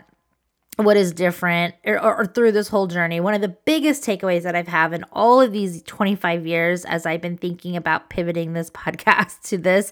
what 0.77 0.97
is 0.97 1.13
different 1.13 1.75
or, 1.85 2.01
or, 2.01 2.15
or, 2.17 2.25
through 2.25 2.51
this 2.51 2.67
whole 2.67 2.87
journey 2.87 3.19
one 3.19 3.35
of 3.35 3.41
the 3.41 3.47
biggest 3.47 4.03
takeaways 4.03 4.41
that 4.41 4.55
i've 4.55 4.67
had 4.67 4.93
in 4.93 5.03
all 5.11 5.39
of 5.39 5.51
these 5.51 5.83
25 5.83 6.47
years 6.47 6.83
as 6.85 7.05
i've 7.05 7.21
been 7.21 7.37
thinking 7.37 7.75
about 7.75 8.09
pivoting 8.09 8.53
this 8.53 8.69
podcast 8.71 9.41
to 9.43 9.57
this 9.57 9.91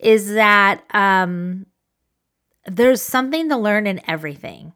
is 0.00 0.34
that 0.34 0.82
um, 0.90 1.64
there's 2.66 3.00
something 3.00 3.48
to 3.48 3.56
learn 3.56 3.86
in 3.86 4.00
everything 4.06 4.72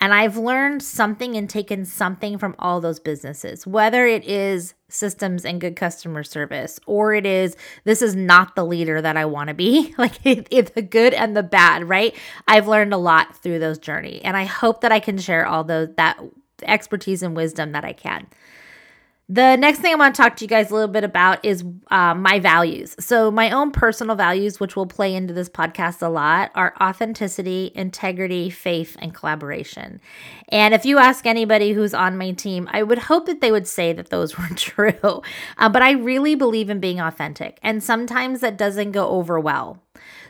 And 0.00 0.14
I've 0.14 0.38
learned 0.38 0.82
something 0.82 1.36
and 1.36 1.48
taken 1.48 1.84
something 1.84 2.38
from 2.38 2.54
all 2.58 2.80
those 2.80 2.98
businesses, 2.98 3.66
whether 3.66 4.06
it 4.06 4.24
is 4.24 4.72
systems 4.88 5.44
and 5.44 5.60
good 5.60 5.76
customer 5.76 6.22
service, 6.24 6.80
or 6.86 7.12
it 7.12 7.26
is 7.26 7.54
this 7.84 8.00
is 8.00 8.16
not 8.16 8.56
the 8.56 8.64
leader 8.64 9.02
that 9.02 9.18
I 9.18 9.26
want 9.26 9.48
to 9.48 9.54
be. 9.54 9.94
Like 10.00 10.18
it's 10.24 10.70
the 10.70 10.80
good 10.80 11.12
and 11.12 11.36
the 11.36 11.42
bad, 11.42 11.86
right? 11.86 12.14
I've 12.48 12.66
learned 12.66 12.94
a 12.94 12.96
lot 12.96 13.36
through 13.36 13.58
those 13.58 13.78
journey, 13.78 14.22
and 14.24 14.34
I 14.34 14.44
hope 14.44 14.80
that 14.80 14.92
I 14.92 14.98
can 14.98 15.18
share 15.18 15.46
all 15.46 15.62
those 15.62 15.90
that 15.96 16.18
expertise 16.62 17.22
and 17.22 17.36
wisdom 17.36 17.72
that 17.72 17.84
I 17.84 17.92
can. 17.92 18.26
The 19.32 19.54
next 19.54 19.78
thing 19.78 19.92
I 19.92 19.94
want 19.94 20.16
to 20.16 20.20
talk 20.20 20.34
to 20.38 20.44
you 20.44 20.48
guys 20.48 20.72
a 20.72 20.74
little 20.74 20.88
bit 20.88 21.04
about 21.04 21.44
is 21.44 21.62
uh, 21.92 22.14
my 22.16 22.40
values. 22.40 22.96
So, 22.98 23.30
my 23.30 23.52
own 23.52 23.70
personal 23.70 24.16
values, 24.16 24.58
which 24.58 24.74
will 24.74 24.88
play 24.88 25.14
into 25.14 25.32
this 25.32 25.48
podcast 25.48 26.02
a 26.02 26.08
lot, 26.08 26.50
are 26.56 26.74
authenticity, 26.80 27.70
integrity, 27.76 28.50
faith, 28.50 28.96
and 28.98 29.14
collaboration. 29.14 30.00
And 30.48 30.74
if 30.74 30.84
you 30.84 30.98
ask 30.98 31.26
anybody 31.26 31.74
who's 31.74 31.94
on 31.94 32.18
my 32.18 32.32
team, 32.32 32.68
I 32.72 32.82
would 32.82 32.98
hope 32.98 33.26
that 33.26 33.40
they 33.40 33.52
would 33.52 33.68
say 33.68 33.92
that 33.92 34.10
those 34.10 34.36
were 34.38 34.48
true. 34.56 35.22
Uh, 35.58 35.68
but 35.68 35.80
I 35.80 35.92
really 35.92 36.34
believe 36.34 36.68
in 36.68 36.80
being 36.80 36.98
authentic. 36.98 37.60
And 37.62 37.84
sometimes 37.84 38.40
that 38.40 38.58
doesn't 38.58 38.90
go 38.90 39.10
over 39.10 39.38
well. 39.38 39.80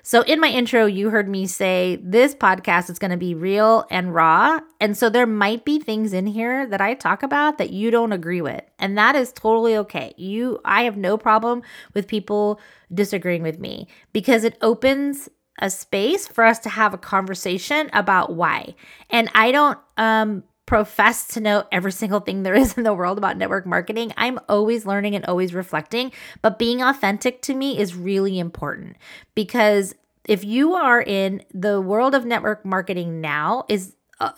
So, 0.02 0.23
in 0.23 0.40
my 0.40 0.49
intro, 0.49 0.87
you 0.87 1.11
heard 1.11 1.28
me 1.28 1.47
say 1.47 1.99
this 2.02 2.35
podcast 2.35 2.90
is 2.90 2.99
going 2.99 3.11
to 3.11 3.16
be 3.16 3.35
real 3.35 3.87
and 3.90 4.14
raw. 4.14 4.61
And 4.80 4.97
so, 4.97 5.09
there 5.09 5.26
might 5.26 5.64
be 5.64 5.78
things 5.78 6.12
in 6.12 6.26
here 6.26 6.66
that 6.66 6.80
I 6.80 6.95
talk 6.95 7.23
about 7.23 7.59
that 7.59 7.71
you 7.71 7.90
don't 7.90 8.12
agree 8.12 8.40
with. 8.40 8.62
And 8.78 8.97
that 8.99 9.16
is 9.16 9.33
totally 9.33 9.76
okay. 9.78 10.14
You, 10.16 10.59
I 10.64 10.83
have 10.83 10.97
no 10.97 11.16
problem 11.16 11.62
with 11.95 12.07
people 12.07 12.61
disagreeing 12.92 13.42
with 13.42 13.59
me 13.59 13.88
because 14.12 14.45
it 14.45 14.57
opens 14.62 15.28
a 15.61 15.69
space 15.69 16.26
for 16.26 16.45
us 16.45 16.59
to 16.61 16.69
have 16.71 16.95
a 16.95 16.99
conversation 16.99 17.90
about 17.92 18.35
why. 18.35 18.75
And 19.11 19.28
I 19.35 19.52
don't, 19.52 19.78
um, 19.99 20.42
profess 20.71 21.27
to 21.27 21.41
know 21.41 21.65
every 21.73 21.91
single 21.91 22.21
thing 22.21 22.45
there 22.45 22.55
is 22.55 22.79
in 22.79 22.85
the 22.85 22.95
world 22.95 23.19
about 23.19 23.37
network 23.37 23.67
marketing. 23.67 24.12
I'm 24.17 24.39
always 24.49 24.87
learning 24.87 25.17
and 25.17 25.25
always 25.25 25.53
reflecting, 25.53 26.12
but 26.43 26.61
being 26.61 26.81
authentic 26.81 27.43
to 27.43 27.55
me 27.55 27.77
is 27.77 27.97
really 27.97 28.39
important 28.39 28.97
because 29.35 29.97
if 30.29 30.45
you 30.45 30.75
are 30.75 31.03
in 31.03 31.43
the 31.53 31.81
world 31.81 32.15
of 32.15 32.25
network 32.25 32.65
marketing 32.65 33.21
now 33.21 33.65
is 33.69 33.97
uh, 34.21 34.31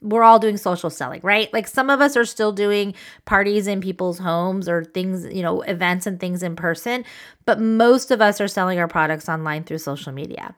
we're 0.00 0.22
all 0.22 0.38
doing 0.38 0.58
social 0.58 0.90
selling, 0.90 1.20
right? 1.24 1.52
Like 1.52 1.66
some 1.66 1.90
of 1.90 2.00
us 2.00 2.16
are 2.16 2.24
still 2.24 2.52
doing 2.52 2.94
parties 3.24 3.66
in 3.66 3.80
people's 3.80 4.20
homes 4.20 4.68
or 4.68 4.84
things, 4.84 5.26
you 5.34 5.42
know, 5.42 5.62
events 5.62 6.06
and 6.06 6.20
things 6.20 6.44
in 6.44 6.54
person, 6.54 7.04
but 7.46 7.58
most 7.58 8.12
of 8.12 8.20
us 8.20 8.40
are 8.40 8.46
selling 8.46 8.78
our 8.78 8.86
products 8.86 9.28
online 9.28 9.64
through 9.64 9.78
social 9.78 10.12
media. 10.12 10.54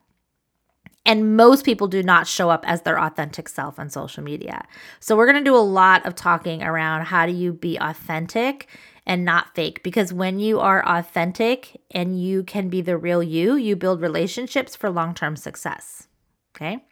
And 1.07 1.37
most 1.37 1.63
people 1.63 1.87
do 1.87 2.03
not 2.03 2.27
show 2.27 2.49
up 2.49 2.67
as 2.67 2.81
their 2.81 2.99
authentic 2.99 3.47
self 3.47 3.79
on 3.79 3.89
social 3.89 4.23
media. 4.23 4.65
So, 4.99 5.15
we're 5.15 5.25
going 5.25 5.43
to 5.43 5.49
do 5.49 5.55
a 5.55 5.57
lot 5.57 6.05
of 6.05 6.13
talking 6.13 6.61
around 6.61 7.05
how 7.05 7.25
do 7.25 7.31
you 7.31 7.53
be 7.53 7.77
authentic 7.77 8.67
and 9.05 9.23
not 9.23 9.55
fake 9.55 9.81
because 9.83 10.11
when 10.11 10.37
you 10.37 10.59
are 10.59 10.85
authentic 10.85 11.81
and 11.91 12.21
you 12.21 12.43
can 12.43 12.67
be 12.67 12.81
the 12.81 12.97
real 12.97 13.23
you, 13.23 13.55
you 13.55 13.75
build 13.77 14.01
relationships 14.01 14.75
for 14.75 14.89
long 14.89 15.15
term 15.15 15.37
success. 15.37 16.07
Okay. 16.53 16.83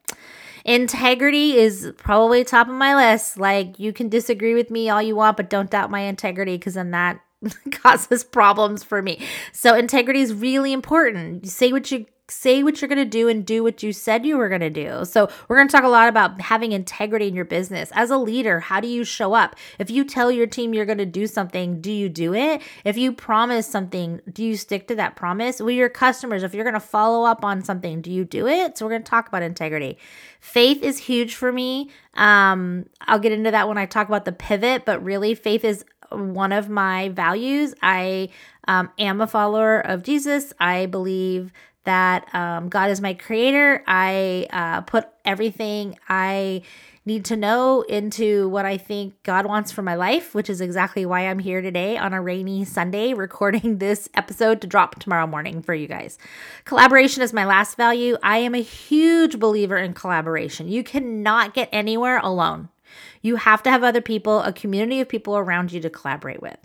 Integrity 0.64 1.58
is 1.58 1.92
probably 1.98 2.44
top 2.44 2.70
of 2.70 2.74
my 2.74 2.96
list. 2.96 3.38
Like, 3.38 3.80
you 3.80 3.92
can 3.92 4.08
disagree 4.10 4.56
with 4.56 4.72
me 4.72 4.90
all 4.90 5.02
you 5.02 5.16
want, 5.16 5.38
but 5.38 5.50
don't 5.50 5.70
doubt 5.70 5.92
my 5.92 6.02
integrity 6.02 6.58
because 6.58 6.76
then 6.76 6.92
that 6.92 7.20
causes 7.72 8.24
problems 8.24 8.84
for 8.84 9.02
me. 9.02 9.20
So, 9.52 9.76
integrity 9.76 10.22
is 10.22 10.34
really 10.34 10.72
important. 10.72 11.44
You 11.44 11.50
say 11.50 11.72
what 11.74 11.92
you 11.92 12.06
say 12.28 12.64
what 12.64 12.82
you're 12.82 12.90
going 12.90 12.98
to 12.98 13.06
do 13.06 13.28
and 13.28 13.46
do 13.46 13.62
what 13.62 13.84
you 13.84 13.94
said 13.94 14.26
you 14.26 14.38
were 14.38 14.50
going 14.50 14.62
to 14.62 14.70
do. 14.70 15.06
So, 15.06 15.30
we're 15.48 15.58
going 15.58 15.68
to 15.68 15.72
talk 15.72 15.84
a 15.84 15.90
lot 15.90 16.10
about 16.10 16.42
having 16.42 16.72
integrity 16.72 17.28
in 17.28 17.36
your 17.36 17.46
business. 17.46 17.92
As 17.94 18.10
a 18.10 18.18
leader, 18.18 18.60
how 18.60 18.80
do 18.80 18.88
you 18.88 19.04
show 19.04 19.34
up? 19.34 19.56
If 19.78 19.92
you 19.92 20.04
tell 20.04 20.32
your 20.32 20.48
team 20.48 20.74
you're 20.74 20.86
going 20.86 20.98
to 20.98 21.06
do 21.06 21.28
something, 21.28 21.82
do 21.82 21.92
you 21.92 22.10
do 22.10 22.34
it? 22.34 22.62
If 22.84 22.98
you 22.98 23.14
promise 23.14 23.68
something, 23.68 24.22
do 24.32 24.44
you 24.44 24.58
stick 24.58 24.88
to 24.88 24.96
that 24.96 25.16
promise? 25.16 25.60
With 25.60 25.76
your 25.76 25.90
customers, 25.90 26.42
if 26.42 26.56
you're 26.56 26.64
going 26.64 26.74
to 26.74 26.80
follow 26.80 27.26
up 27.26 27.46
on 27.46 27.64
something, 27.64 28.02
do 28.02 28.12
you 28.12 28.26
do 28.26 28.48
it? 28.48 28.78
So, 28.78 28.86
we're 28.86 28.92
going 28.92 29.04
to 29.04 29.10
talk 29.10 29.28
about 29.28 29.44
integrity. 29.44 30.00
Faith 30.40 30.82
is 30.82 30.98
huge 30.98 31.36
for 31.36 31.52
me. 31.52 31.92
Um, 32.16 32.88
I'll 33.02 33.20
get 33.20 33.34
into 33.34 33.52
that 33.52 33.68
when 33.68 33.78
I 33.78 33.86
talk 33.86 34.08
about 34.08 34.26
the 34.26 34.32
pivot, 34.32 34.84
but 34.86 35.04
really, 35.04 35.36
faith 35.36 35.64
is 35.64 35.86
one 36.10 36.52
of 36.52 36.70
my 36.70 37.10
values. 37.10 37.74
I 37.82 38.30
um, 38.68 38.90
am 38.98 39.22
a 39.22 39.28
follower 39.28 39.80
of 39.80 40.04
Jesus. 40.04 40.54
I 40.60 40.86
believe 40.86 41.52
that 41.86 42.34
um, 42.36 42.70
God 42.70 42.92
is 42.92 43.02
my 43.02 43.14
creator. 43.14 43.84
I 43.88 44.48
uh, 44.52 44.82
put 44.82 45.08
everything 45.24 45.98
I 46.10 46.64
need 47.06 47.24
to 47.26 47.36
know 47.36 47.84
into 47.84 48.50
what 48.50 48.66
I 48.66 48.78
think 48.78 49.22
God 49.24 49.46
wants 49.46 49.72
for 49.72 49.84
my 49.84 49.94
life, 49.94 50.34
which 50.34 50.50
is 50.50 50.60
exactly 50.60 51.06
why 51.06 51.28
I'm 51.28 51.38
here 51.38 51.62
today 51.62 51.98
on 51.98 52.14
a 52.14 52.22
rainy 52.22 52.66
Sunday 52.66 53.14
recording 53.16 53.78
this 53.78 54.10
episode 54.16 54.62
to 54.62 54.68
drop 54.68 55.00
tomorrow 55.00 55.28
morning 55.28 55.62
for 55.62 55.76
you 55.76 55.88
guys. 55.88 56.18
Collaboration 56.66 57.22
is 57.22 57.32
my 57.32 57.46
last 57.46 57.78
value. 57.78 58.18
I 58.24 58.40
am 58.40 58.56
a 58.56 58.62
huge 58.62 59.40
believer 59.40 59.78
in 59.78 59.94
collaboration. 59.94 60.68
You 60.68 60.84
cannot 60.84 61.54
get 61.54 61.70
anywhere 61.72 62.20
alone. 62.20 62.70
You 63.22 63.36
have 63.36 63.62
to 63.64 63.70
have 63.70 63.84
other 63.84 64.02
people, 64.02 64.42
a 64.42 64.54
community 64.54 65.00
of 65.00 65.10
people 65.10 65.38
around 65.38 65.72
you 65.72 65.80
to 65.82 65.90
collaborate 65.90 66.42
with. 66.42 66.58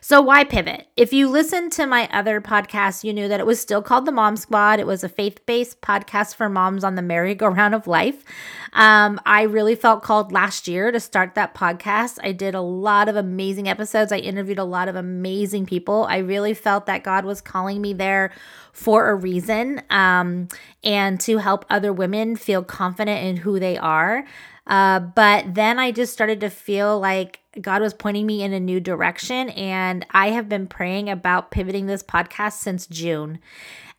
So, 0.00 0.20
why 0.20 0.42
pivot? 0.42 0.88
If 0.96 1.12
you 1.12 1.28
listened 1.28 1.70
to 1.72 1.86
my 1.86 2.08
other 2.12 2.40
podcast, 2.40 3.04
you 3.04 3.12
knew 3.12 3.28
that 3.28 3.38
it 3.38 3.46
was 3.46 3.60
still 3.60 3.82
called 3.82 4.04
The 4.04 4.10
Mom 4.10 4.36
Squad. 4.36 4.80
It 4.80 4.86
was 4.86 5.04
a 5.04 5.08
faith 5.08 5.46
based 5.46 5.80
podcast 5.80 6.34
for 6.34 6.48
moms 6.48 6.82
on 6.82 6.96
the 6.96 7.02
merry-go-round 7.02 7.72
of 7.72 7.86
life. 7.86 8.24
Um, 8.72 9.20
I 9.24 9.42
really 9.42 9.76
felt 9.76 10.02
called 10.02 10.32
last 10.32 10.66
year 10.66 10.90
to 10.90 10.98
start 10.98 11.36
that 11.36 11.54
podcast. 11.54 12.18
I 12.20 12.32
did 12.32 12.56
a 12.56 12.60
lot 12.60 13.08
of 13.08 13.14
amazing 13.14 13.68
episodes, 13.68 14.10
I 14.10 14.18
interviewed 14.18 14.58
a 14.58 14.64
lot 14.64 14.88
of 14.88 14.96
amazing 14.96 15.66
people. 15.66 16.04
I 16.08 16.18
really 16.18 16.54
felt 16.54 16.86
that 16.86 17.04
God 17.04 17.24
was 17.24 17.40
calling 17.40 17.80
me 17.80 17.92
there 17.92 18.32
for 18.72 19.10
a 19.10 19.14
reason 19.14 19.82
um, 19.90 20.48
and 20.82 21.20
to 21.20 21.38
help 21.38 21.64
other 21.70 21.92
women 21.92 22.34
feel 22.34 22.64
confident 22.64 23.24
in 23.24 23.36
who 23.36 23.60
they 23.60 23.78
are. 23.78 24.24
Uh, 24.66 25.00
but 25.00 25.54
then 25.54 25.78
I 25.78 25.90
just 25.90 26.12
started 26.12 26.40
to 26.40 26.50
feel 26.50 26.98
like 26.98 27.39
God 27.60 27.82
was 27.82 27.94
pointing 27.94 28.26
me 28.26 28.42
in 28.42 28.52
a 28.52 28.60
new 28.60 28.80
direction. 28.80 29.50
And 29.50 30.06
I 30.10 30.30
have 30.30 30.48
been 30.48 30.66
praying 30.66 31.08
about 31.08 31.50
pivoting 31.50 31.86
this 31.86 32.02
podcast 32.02 32.54
since 32.54 32.86
June. 32.86 33.38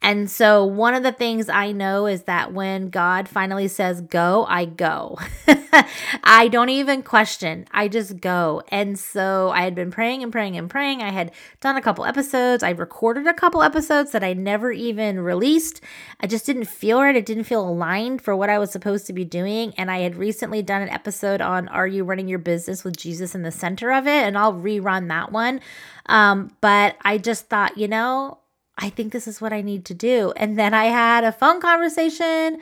And 0.03 0.31
so, 0.31 0.65
one 0.65 0.95
of 0.95 1.03
the 1.03 1.11
things 1.11 1.47
I 1.47 1.71
know 1.71 2.07
is 2.07 2.23
that 2.23 2.51
when 2.51 2.89
God 2.89 3.29
finally 3.29 3.67
says 3.67 4.01
go, 4.01 4.45
I 4.49 4.65
go. 4.65 5.19
I 6.23 6.47
don't 6.47 6.69
even 6.69 7.03
question, 7.03 7.67
I 7.71 7.87
just 7.87 8.19
go. 8.19 8.63
And 8.69 8.97
so, 8.97 9.51
I 9.53 9.61
had 9.61 9.75
been 9.75 9.91
praying 9.91 10.23
and 10.23 10.31
praying 10.31 10.57
and 10.57 10.67
praying. 10.67 11.03
I 11.03 11.11
had 11.11 11.31
done 11.59 11.77
a 11.77 11.81
couple 11.81 12.03
episodes, 12.05 12.63
I 12.63 12.71
recorded 12.71 13.27
a 13.27 13.33
couple 13.33 13.61
episodes 13.61 14.11
that 14.11 14.23
I 14.23 14.33
never 14.33 14.71
even 14.71 15.19
released. 15.19 15.81
I 16.19 16.25
just 16.25 16.47
didn't 16.47 16.65
feel 16.65 16.99
right. 16.99 17.15
It 17.15 17.25
didn't 17.27 17.43
feel 17.43 17.67
aligned 17.67 18.23
for 18.23 18.35
what 18.35 18.49
I 18.49 18.57
was 18.57 18.71
supposed 18.71 19.05
to 19.07 19.13
be 19.13 19.23
doing. 19.23 19.73
And 19.77 19.91
I 19.91 19.99
had 19.99 20.15
recently 20.15 20.63
done 20.63 20.81
an 20.81 20.89
episode 20.89 21.41
on 21.41 21.67
Are 21.67 21.87
You 21.87 22.03
Running 22.03 22.27
Your 22.27 22.39
Business 22.39 22.83
with 22.83 22.97
Jesus 22.97 23.35
in 23.35 23.43
the 23.43 23.51
Center 23.51 23.91
of 23.91 24.07
It? 24.07 24.23
And 24.23 24.35
I'll 24.35 24.53
rerun 24.53 25.09
that 25.09 25.31
one. 25.31 25.61
Um, 26.07 26.55
but 26.59 26.97
I 27.03 27.19
just 27.19 27.47
thought, 27.47 27.77
you 27.77 27.87
know, 27.87 28.39
I 28.77 28.89
think 28.89 29.11
this 29.11 29.27
is 29.27 29.41
what 29.41 29.53
I 29.53 29.61
need 29.61 29.85
to 29.85 29.93
do. 29.93 30.33
And 30.35 30.57
then 30.57 30.73
I 30.73 30.85
had 30.85 31.23
a 31.23 31.31
phone 31.31 31.61
conversation 31.61 32.59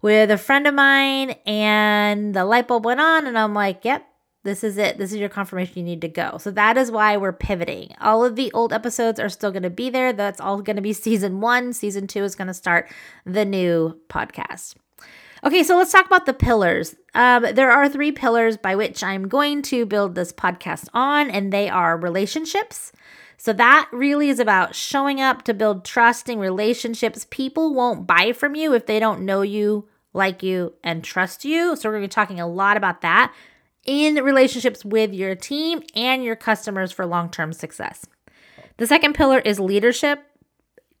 with 0.00 0.30
a 0.30 0.38
friend 0.38 0.66
of 0.66 0.74
mine, 0.74 1.30
and 1.44 2.34
the 2.34 2.44
light 2.44 2.68
bulb 2.68 2.84
went 2.84 3.00
on, 3.00 3.26
and 3.26 3.36
I'm 3.36 3.54
like, 3.54 3.84
yep, 3.84 4.06
this 4.44 4.62
is 4.62 4.78
it. 4.78 4.98
This 4.98 5.12
is 5.12 5.18
your 5.18 5.28
confirmation 5.28 5.78
you 5.78 5.82
need 5.82 6.00
to 6.02 6.08
go. 6.08 6.38
So 6.38 6.50
that 6.52 6.76
is 6.76 6.90
why 6.90 7.16
we're 7.16 7.32
pivoting. 7.32 7.94
All 8.00 8.24
of 8.24 8.36
the 8.36 8.52
old 8.52 8.72
episodes 8.72 9.18
are 9.18 9.28
still 9.28 9.50
going 9.50 9.64
to 9.64 9.70
be 9.70 9.90
there. 9.90 10.12
That's 10.12 10.40
all 10.40 10.62
going 10.62 10.76
to 10.76 10.82
be 10.82 10.92
season 10.94 11.40
one. 11.40 11.72
Season 11.72 12.06
two 12.06 12.22
is 12.22 12.34
going 12.34 12.48
to 12.48 12.54
start 12.54 12.90
the 13.26 13.44
new 13.44 13.98
podcast. 14.08 14.76
Okay, 15.44 15.62
so 15.62 15.76
let's 15.76 15.92
talk 15.92 16.06
about 16.06 16.26
the 16.26 16.32
pillars. 16.32 16.96
Um, 17.14 17.46
there 17.52 17.70
are 17.70 17.88
three 17.88 18.10
pillars 18.10 18.56
by 18.56 18.74
which 18.74 19.04
I'm 19.04 19.28
going 19.28 19.62
to 19.62 19.86
build 19.86 20.14
this 20.14 20.32
podcast 20.32 20.88
on, 20.92 21.30
and 21.30 21.52
they 21.52 21.68
are 21.68 21.96
relationships, 21.96 22.92
so 23.38 23.52
that 23.52 23.88
really 23.92 24.28
is 24.28 24.40
about 24.40 24.74
showing 24.74 25.20
up 25.20 25.42
to 25.44 25.54
build 25.54 25.84
trusting 25.84 26.40
relationships. 26.40 27.26
People 27.30 27.72
won't 27.72 28.06
buy 28.06 28.32
from 28.32 28.56
you 28.56 28.74
if 28.74 28.86
they 28.86 28.98
don't 28.98 29.22
know 29.22 29.42
you, 29.42 29.88
like 30.12 30.42
you, 30.42 30.74
and 30.82 31.04
trust 31.04 31.44
you. 31.44 31.76
So 31.76 31.88
we're 31.88 31.94
going 31.94 32.02
to 32.02 32.08
be 32.08 32.12
talking 32.12 32.40
a 32.40 32.48
lot 32.48 32.76
about 32.76 33.00
that 33.02 33.32
in 33.86 34.16
relationships 34.16 34.84
with 34.84 35.14
your 35.14 35.36
team 35.36 35.82
and 35.94 36.24
your 36.24 36.34
customers 36.34 36.90
for 36.90 37.06
long 37.06 37.30
term 37.30 37.52
success. 37.52 38.04
The 38.76 38.88
second 38.88 39.14
pillar 39.14 39.38
is 39.38 39.60
leadership. 39.60 40.24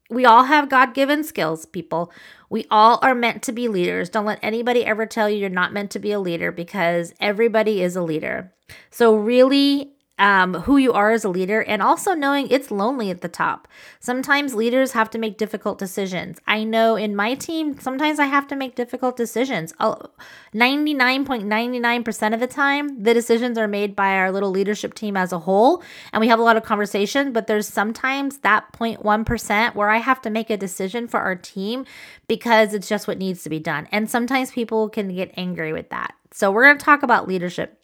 We 0.08 0.24
all 0.24 0.44
have 0.44 0.70
God 0.70 0.94
given 0.94 1.24
skills, 1.24 1.66
people. 1.66 2.10
We 2.48 2.66
all 2.70 2.98
are 3.02 3.14
meant 3.14 3.42
to 3.42 3.52
be 3.52 3.68
leaders. 3.68 4.08
Don't 4.08 4.24
let 4.24 4.38
anybody 4.42 4.84
ever 4.86 5.06
tell 5.06 5.28
you 5.28 5.36
you're 5.36 5.50
not 5.50 5.72
meant 5.72 5.90
to 5.90 5.98
be 5.98 6.12
a 6.12 6.20
leader 6.20 6.50
because 6.50 7.12
everybody 7.20 7.82
is 7.82 7.94
a 7.94 8.02
leader. 8.02 8.52
So, 8.90 9.14
really 9.16 9.92
um, 10.18 10.54
who 10.54 10.76
you 10.76 10.92
are 10.92 11.12
as 11.12 11.24
a 11.24 11.28
leader 11.28 11.62
and 11.62 11.80
also 11.82 12.14
knowing 12.14 12.48
it's 12.50 12.70
lonely 12.70 13.10
at 13.10 13.20
the 13.20 13.28
top. 13.28 13.68
Sometimes 14.00 14.54
leaders 14.54 14.92
have 14.92 15.10
to 15.10 15.18
make 15.18 15.36
difficult 15.38 15.78
decisions. 15.78 16.38
I 16.46 16.64
know 16.64 16.96
in 16.96 17.14
my 17.14 17.34
team, 17.34 17.78
sometimes 17.78 18.18
I 18.18 18.24
have 18.26 18.46
to 18.48 18.56
make 18.56 18.74
difficult 18.74 19.16
decisions. 19.16 19.72
99.99% 19.74 22.34
of 22.34 22.40
the 22.40 22.46
time, 22.46 23.02
the 23.02 23.14
decisions 23.14 23.56
are 23.58 23.68
made 23.68 23.94
by 23.94 24.16
our 24.16 24.32
little 24.32 24.50
leadership 24.50 24.94
team 24.94 25.14
as 25.16 25.32
a 25.32 25.38
whole, 25.38 25.82
and 26.12 26.20
we 26.20 26.28
have 26.28 26.38
a 26.38 26.42
lot 26.42 26.56
of 26.56 26.62
conversation, 26.64 27.32
but 27.32 27.46
there's 27.46 27.68
sometimes 27.68 28.38
that 28.38 28.72
0.1% 28.72 29.74
where 29.74 29.90
I 29.90 29.98
have 29.98 30.22
to 30.22 30.30
make 30.30 30.48
a 30.50 30.56
decision 30.56 31.06
for 31.06 31.20
our 31.20 31.36
team 31.36 31.84
because 32.26 32.74
it's 32.74 32.88
just 32.88 33.06
what 33.06 33.18
needs 33.18 33.44
to 33.44 33.50
be 33.50 33.60
done. 33.60 33.86
And 33.92 34.10
sometimes 34.10 34.50
people 34.50 34.88
can 34.88 35.14
get 35.14 35.30
angry 35.36 35.72
with 35.72 35.90
that. 35.90 36.14
So, 36.30 36.50
we're 36.50 36.64
going 36.64 36.78
to 36.78 36.84
talk 36.84 37.02
about 37.02 37.26
leadership 37.26 37.77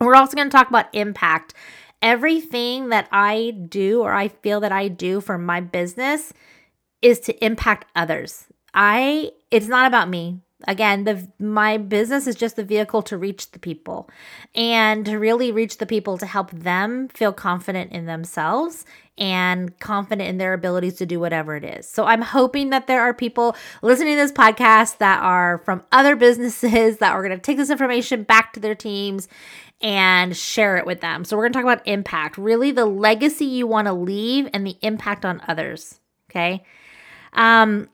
we're 0.00 0.14
also 0.14 0.36
going 0.36 0.48
to 0.48 0.56
talk 0.56 0.68
about 0.68 0.86
impact. 0.92 1.54
Everything 2.00 2.90
that 2.90 3.08
I 3.10 3.50
do 3.68 4.02
or 4.02 4.12
I 4.12 4.28
feel 4.28 4.60
that 4.60 4.72
I 4.72 4.88
do 4.88 5.20
for 5.20 5.36
my 5.36 5.60
business 5.60 6.32
is 7.02 7.20
to 7.20 7.44
impact 7.44 7.86
others. 7.94 8.46
I 8.74 9.32
it's 9.50 9.66
not 9.66 9.86
about 9.86 10.08
me. 10.08 10.40
Again, 10.66 11.04
the 11.04 11.28
my 11.38 11.76
business 11.76 12.26
is 12.26 12.34
just 12.34 12.56
the 12.56 12.64
vehicle 12.64 13.02
to 13.02 13.16
reach 13.16 13.52
the 13.52 13.60
people 13.60 14.10
and 14.54 15.04
to 15.06 15.16
really 15.16 15.52
reach 15.52 15.78
the 15.78 15.86
people 15.86 16.18
to 16.18 16.26
help 16.26 16.50
them 16.50 17.08
feel 17.08 17.32
confident 17.32 17.92
in 17.92 18.06
themselves 18.06 18.84
and 19.16 19.78
confident 19.78 20.28
in 20.28 20.38
their 20.38 20.52
abilities 20.52 20.94
to 20.96 21.06
do 21.06 21.20
whatever 21.20 21.56
it 21.56 21.64
is. 21.64 21.88
So 21.88 22.04
I'm 22.04 22.22
hoping 22.22 22.70
that 22.70 22.86
there 22.86 23.02
are 23.02 23.14
people 23.14 23.56
listening 23.82 24.16
to 24.16 24.22
this 24.22 24.32
podcast 24.32 24.98
that 24.98 25.22
are 25.22 25.58
from 25.58 25.82
other 25.92 26.16
businesses 26.26 26.98
that 26.98 27.12
are 27.12 27.22
going 27.22 27.36
to 27.36 27.42
take 27.42 27.56
this 27.56 27.70
information 27.70 28.24
back 28.24 28.52
to 28.54 28.60
their 28.60 28.74
teams 28.74 29.28
and 29.80 30.36
share 30.36 30.76
it 30.76 30.86
with 30.86 31.00
them. 31.00 31.24
So, 31.24 31.36
we're 31.36 31.44
going 31.44 31.52
to 31.52 31.58
talk 31.58 31.64
about 31.64 31.86
impact 31.86 32.38
really, 32.38 32.70
the 32.70 32.86
legacy 32.86 33.44
you 33.44 33.66
want 33.66 33.86
to 33.86 33.92
leave 33.92 34.48
and 34.52 34.66
the 34.66 34.76
impact 34.82 35.24
on 35.24 35.42
others. 35.46 36.00
Okay. 36.30 36.64
Um, 37.32 37.88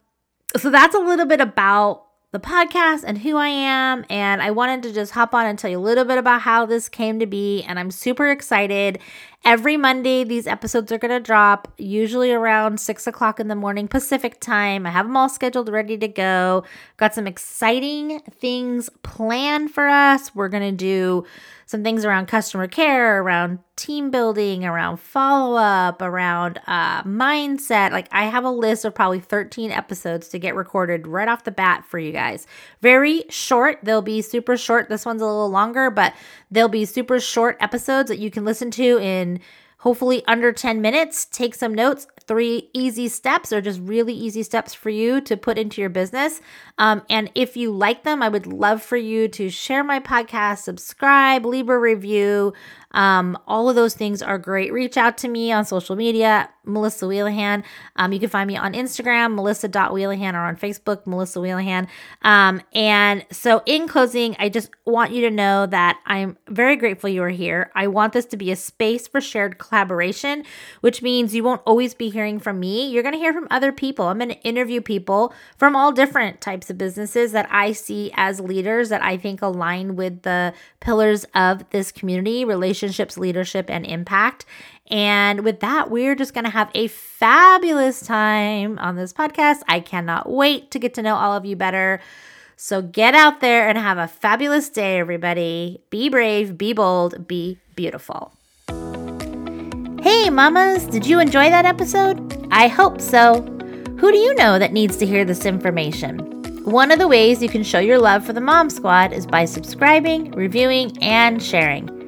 so, 0.57 0.71
that's 0.71 0.95
a 0.95 1.01
little 1.01 1.27
bit 1.27 1.41
about 1.41 2.05
the 2.35 2.41
podcast 2.41 3.05
and 3.07 3.19
who 3.19 3.37
I 3.37 3.47
am. 3.47 4.05
And 4.11 4.43
I 4.43 4.51
wanted 4.51 4.83
to 4.83 4.93
just 4.93 5.13
hop 5.13 5.35
on 5.35 5.47
and 5.47 5.57
tell 5.57 5.71
you 5.71 5.79
a 5.79 5.81
little 5.81 6.05
bit 6.05 6.19
about 6.19 6.41
how 6.41 6.67
this 6.67 6.89
came 6.89 7.21
to 7.21 7.27
be. 7.27 7.63
And 7.63 7.79
I'm 7.79 7.93
super 7.93 8.29
excited. 8.29 8.99
Every 9.47 9.77
Monday, 9.77 10.25
these 10.25 10.47
episodes 10.47 10.91
are 10.91 10.97
going 10.97 11.11
to 11.11 11.21
drop, 11.21 11.71
usually 11.77 12.33
around 12.33 12.81
six 12.81 13.07
o'clock 13.07 13.39
in 13.39 13.49
the 13.49 13.55
morning 13.55 13.89
Pacific 13.89 14.41
time. 14.41 14.87
I 14.87 14.91
have 14.91 15.05
them 15.05 15.19
all 15.19 15.29
scheduled, 15.29 15.69
ready 15.69 15.99
to 15.99 16.09
go. 16.09 16.65
Got 16.97 17.15
some 17.15 17.27
exciting 17.27 18.21
things 18.21 18.89
planned 19.03 19.71
for 19.71 19.87
us. 19.87 20.35
We're 20.35 20.49
going 20.49 20.63
to 20.63 20.73
do 20.73 21.27
some 21.67 21.83
things 21.83 22.05
around 22.05 22.27
customer 22.27 22.69
care, 22.69 23.21
around 23.21 23.59
team 23.77 24.11
building, 24.11 24.65
around 24.65 24.99
follow 24.99 25.57
up, 25.57 26.01
around 26.01 26.61
uh, 26.67 27.03
mindset. 27.03 27.91
Like, 27.91 28.09
I 28.13 28.25
have 28.25 28.45
a 28.45 28.51
list 28.51 28.85
of 28.85 28.95
probably 28.95 29.21
13 29.21 29.71
episodes 29.71 30.29
to 30.29 30.39
get 30.39 30.55
recorded 30.55 31.07
right 31.07 31.29
off 31.29 31.45
the 31.45 31.51
bat 31.51 31.85
for 31.85 31.99
you 31.99 32.13
guys. 32.13 32.47
Very 32.81 33.25
short. 33.31 33.79
They'll 33.83 34.03
be 34.03 34.23
super 34.23 34.57
short. 34.57 34.89
This 34.89 35.05
one's 35.05 35.23
a 35.23 35.27
little 35.27 35.51
longer, 35.51 35.91
but 35.91 36.15
they'll 36.51 36.69
be 36.69 36.85
super 36.85 37.19
short 37.19 37.57
episodes 37.61 38.09
that 38.09 38.19
you 38.19 38.31
can 38.31 38.45
listen 38.45 38.71
to 38.73 38.99
in 38.99 39.34
hopefully 39.85 40.25
under 40.27 40.51
10 40.51 40.81
minutes. 40.81 41.27
Take 41.27 41.55
some 41.55 41.75
notes. 41.75 42.07
Three 42.27 42.71
easy 42.73 43.07
steps 43.09 43.53
or 43.53 43.61
just 43.61 43.81
really 43.83 44.15
easy 44.15 44.43
steps 44.43 44.73
for 44.73 44.89
you 44.89 45.21
to 45.21 45.37
put 45.37 45.59
into 45.59 45.83
your 45.83 45.91
business. 45.91 46.41
Um, 46.79 47.03
and 47.11 47.31
if 47.35 47.55
you 47.55 47.71
like 47.71 48.03
them, 48.03 48.23
I 48.23 48.31
would 48.31 48.47
love 48.47 48.83
for 48.83 48.97
you 48.97 49.29
to 49.29 49.51
share 49.51 49.85
my 49.85 50.01
podcast, 50.01 50.61
subscribe, 50.61 51.45
leave 51.45 51.69
a 51.69 51.79
review. 51.79 52.55
Um, 52.95 53.37
all 53.47 53.69
of 53.69 53.77
those 53.77 53.95
things 53.95 54.23
are 54.23 54.39
great. 54.39 54.73
Reach 54.73 54.97
out 54.97 55.19
to 55.19 55.29
me 55.29 55.53
on 55.53 55.65
social 55.65 55.97
media, 55.97 56.49
Melissa 56.65 57.07
Wheelahan. 57.07 57.65
Um, 57.97 58.13
you 58.13 58.21
can 58.21 58.31
find 58.31 58.49
me 58.49 58.57
on 58.57 58.73
Instagram, 58.73 59.35
melissa.wheelahan, 59.35 60.35
or 60.35 60.47
on 60.47 60.57
Facebook, 60.57 61.07
Melissa 61.07 61.41
Wheelahan. 61.41 61.89
Um, 62.23 62.63
and 62.73 63.27
so, 63.31 63.63
in 63.67 63.89
closing, 63.89 64.37
I 64.39 64.49
just 64.49 64.71
want 64.87 65.13
you 65.13 65.23
to 65.23 65.31
know 65.31 65.67
that 65.67 65.99
I'm 66.07 66.39
very 66.49 66.77
grateful 66.77 67.11
you 67.11 67.23
are 67.23 67.29
here. 67.29 67.71
I 67.75 67.89
want 67.89 68.13
this 68.13 68.27
to 68.27 68.37
be 68.37 68.51
a 68.51 68.57
space 68.57 69.07
for 69.07 69.21
shared 69.21 69.59
collaboration, 69.59 70.45
which 70.81 71.03
means 71.03 71.35
you 71.35 71.45
won't 71.45 71.63
always 71.67 71.95
be 71.95 72.11
hearing 72.11 72.39
from 72.39 72.61
me. 72.61 72.89
You're 72.89 73.03
going 73.03 73.15
to 73.15 73.19
hear 73.19 73.33
from 73.33 73.49
other 73.51 73.73
people. 73.73 74.07
I'm 74.07 74.19
going 74.19 74.31
to 74.31 74.43
interview 74.43 74.81
people 74.81 75.35
from 75.59 75.75
all 75.75 75.93
different 75.93 76.41
types 76.41 76.71
of 76.71 76.79
businesses 76.79 77.33
that 77.33 77.49
I 77.51 77.73
see 77.73 78.13
as 78.15 78.41
leaders 78.41 78.89
that 78.89 79.03
I 79.03 79.17
think 79.17 79.43
align 79.43 79.97
with 79.97 80.23
the 80.23 80.55
pillars 80.81 81.25
of 81.35 81.69
this 81.71 81.91
community 81.91 82.45
relationships, 82.85 83.17
leadership, 83.17 83.71
and 83.71 83.87
impact. 83.87 84.45
And 84.91 85.45
with 85.45 85.61
that, 85.61 85.91
we're 85.91 86.15
just 86.15 86.35
going 86.35 86.45
to 86.45 86.51
have 86.51 86.71
a 86.75 86.89
fabulous 86.89 88.01
time 88.01 88.79
on 88.79 88.97
this 88.97 89.13
podcast. 89.13 89.61
I 89.67 89.81
cannot 89.81 90.29
wait 90.29 90.71
to 90.73 90.79
get 90.79 90.93
to 90.95 91.03
know 91.03 91.17
all 91.17 91.35
of 91.35 91.47
you 91.47 91.57
better. 91.57 92.01
So 92.57 92.83
get 92.83 93.15
out 93.15 93.41
there 93.41 93.69
and 93.69 93.79
have 93.79 93.99
a 93.99 94.07
fabulous 94.07 94.69
day, 94.69 94.99
everybody. 94.99 95.81
Be 95.91 96.09
brave, 96.11 96.59
be 96.59 96.73
bold, 96.75 97.27
be 97.27 97.59
beautiful. 97.75 98.33
Hey, 100.03 100.29
mamas, 100.29 100.85
did 100.85 101.07
you 101.07 101.19
enjoy 101.19 101.49
that 101.49 101.65
episode? 101.65 102.47
I 102.51 102.69
hope 102.69 103.01
so. 103.01 103.41
Who 103.99 104.13
do 104.13 104.19
you 104.19 104.35
know 104.35 104.59
that 104.59 104.75
needs 104.75 104.99
to 104.99 105.07
hear 105.07 105.25
this 105.25 105.47
information? 105.47 106.19
One 106.65 106.91
of 106.91 106.99
the 106.99 107.09
ways 107.09 107.43
you 107.43 107.49
can 107.49 107.63
show 107.63 107.79
your 107.79 107.99
love 107.99 108.25
for 108.25 108.35
the 108.35 108.41
Mom 108.41 108.69
Squad 108.69 109.13
is 109.15 109.27
by 109.27 109.47
subscribing, 109.47 110.31
reviewing, 110.33 110.97
and 111.03 111.43
sharing. 111.43 112.04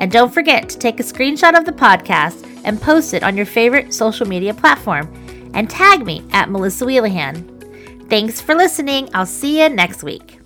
And 0.00 0.10
don't 0.10 0.32
forget 0.32 0.68
to 0.70 0.78
take 0.78 0.98
a 0.98 1.04
screenshot 1.04 1.56
of 1.56 1.66
the 1.66 1.72
podcast 1.72 2.60
and 2.64 2.80
post 2.80 3.14
it 3.14 3.22
on 3.22 3.36
your 3.36 3.46
favorite 3.46 3.94
social 3.94 4.26
media 4.26 4.54
platform 4.54 5.12
and 5.54 5.68
tag 5.68 6.04
me 6.04 6.24
at 6.32 6.50
Melissa 6.50 6.84
Wheelahan. 6.86 8.08
Thanks 8.08 8.40
for 8.40 8.54
listening. 8.54 9.08
I'll 9.14 9.26
see 9.26 9.62
you 9.62 9.68
next 9.68 10.02
week. 10.02 10.39